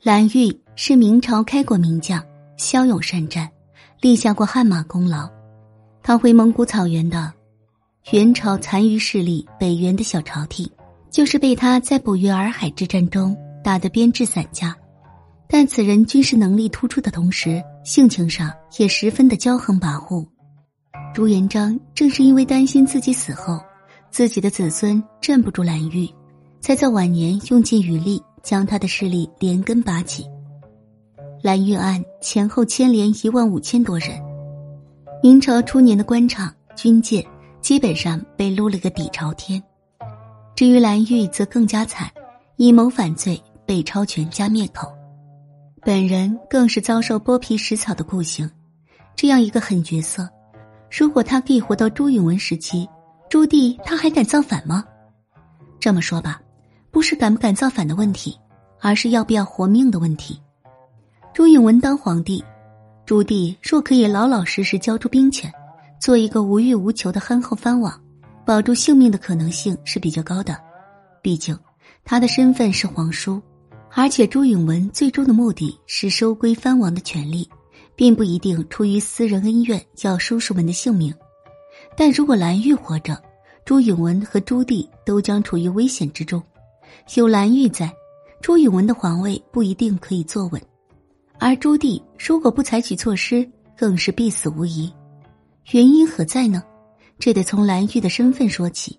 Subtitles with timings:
[0.00, 2.24] 蓝玉是明朝开国名将，
[2.56, 3.50] 骁勇善战，
[4.00, 5.28] 立下过汗马功劳。
[6.04, 7.32] 他回蒙古草原的
[8.12, 10.70] 元朝残余势力北元的小朝廷，
[11.10, 14.72] 就是被他在捕鱼洱海之战中打得编制散架。
[15.48, 20.24] 但此人军事能力突出的同时，性情上也十分的骄横跋扈。
[21.12, 23.60] 朱元璋正是因为担心自己死后，
[24.12, 26.08] 自己的子孙镇不住蓝玉，
[26.60, 28.22] 才在晚年用尽余力。
[28.42, 30.26] 将他的势力连根拔起。
[31.42, 34.20] 蓝玉案前后牵连一万五千多人，
[35.22, 37.24] 明朝初年的官场军界
[37.60, 39.62] 基本上被撸了个底朝天。
[40.56, 42.10] 至于蓝玉，则更加惨，
[42.56, 44.88] 以谋反罪，被抄全家灭口，
[45.82, 48.50] 本人更是遭受剥皮食草的酷刑。
[49.14, 50.28] 这样一个狠角色，
[50.90, 52.88] 如果他可以活到朱允文时期，
[53.28, 54.84] 朱棣他还敢造反吗？
[55.78, 56.40] 这么说吧。
[56.98, 58.36] 不是敢不敢造反的问题，
[58.80, 60.36] 而是要不要活命的问题。
[61.32, 62.42] 朱允文当皇帝，
[63.06, 65.48] 朱棣若可以老老实实交出兵权，
[66.00, 68.02] 做一个无欲无求的憨厚藩王，
[68.44, 70.58] 保住性命的可能性是比较高的。
[71.22, 71.56] 毕竟
[72.04, 73.40] 他的身份是皇叔，
[73.94, 77.48] 而且朱允文最终的目的是收归藩王的权利，
[77.94, 81.14] 并不一定出于私人恩怨要叔叔们的性命。
[81.96, 83.16] 但如果蓝玉活着，
[83.64, 86.42] 朱允文和朱棣都将处于危险之中。
[87.14, 87.92] 有蓝玉在，
[88.40, 90.62] 朱允文的皇位不一定可以坐稳，
[91.38, 94.92] 而朱棣如果不采取措施，更是必死无疑。
[95.72, 96.62] 原因何在呢？
[97.18, 98.98] 这得从蓝玉的身份说起。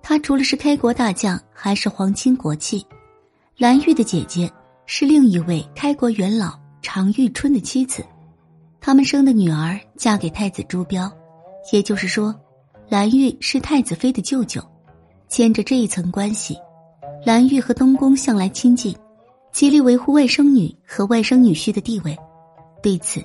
[0.00, 2.86] 他除了是开国大将，还是皇亲国戚。
[3.56, 4.48] 蓝玉的姐姐
[4.86, 8.04] 是另一位开国元老常遇春的妻子，
[8.80, 11.10] 他们生的女儿嫁给太子朱标，
[11.72, 12.32] 也就是说，
[12.88, 14.62] 蓝玉是太子妃的舅舅，
[15.28, 16.56] 牵着这一层关系。
[17.26, 18.96] 蓝玉和东宫向来亲近，
[19.50, 22.16] 极力维护外甥女和外甥女婿的地位。
[22.80, 23.20] 对此，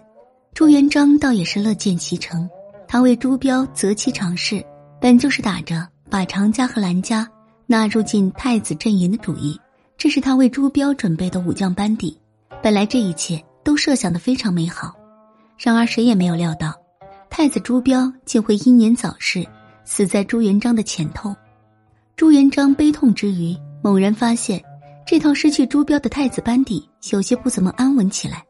[0.55, 2.49] 朱元璋倒也是乐见其成。
[2.87, 4.65] 他为朱标择妻尝试，
[4.99, 7.29] 本就是打着把常家和蓝家
[7.67, 9.55] 纳入进太子阵营的主意。
[9.99, 12.19] 这是他为朱标准备的武将班底。
[12.59, 14.95] 本来这一切都设想的非常美好，
[15.59, 16.73] 然而谁也没有料到，
[17.29, 19.45] 太子朱标竟会英年早逝，
[19.85, 21.35] 死在朱元璋的前头。
[22.15, 23.55] 朱元璋悲痛之余。
[23.81, 24.63] 猛然发现，
[25.05, 28.43] 这套失去朱标的太子班底有些不怎么安稳起来。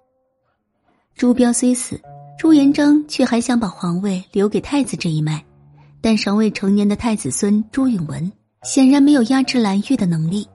[1.16, 2.00] 朱标虽死，
[2.38, 5.44] 朱元璋却还想把皇位留给太子这一脉，
[6.02, 8.32] 但尚未成年的太子孙朱允文
[8.64, 10.48] 显然没有压制蓝玉的能力。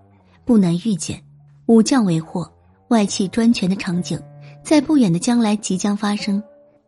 [0.45, 1.23] 不难预见，
[1.67, 2.51] 武将为祸，
[2.89, 4.21] 外戚专权的场景
[4.63, 6.43] 在不远的将来即将发生。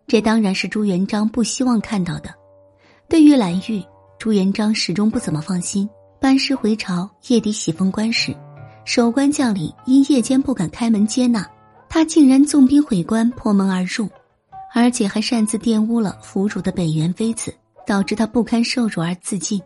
[0.07, 2.33] 这当然是朱元璋不希望看到的。
[3.09, 3.83] 对于蓝玉，
[4.19, 5.89] 朱元璋始终不怎么放心。
[6.21, 8.35] 班师回朝，夜抵喜峰关时，
[8.85, 11.49] 守关将领因夜间不敢开门接纳，
[11.89, 14.09] 他竟然纵兵毁关，破门而入，
[14.75, 17.55] 而且还擅自玷污了府主的北元妃子，
[17.87, 19.63] 导致他不堪受辱而自尽。